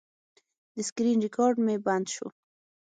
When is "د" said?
0.75-0.77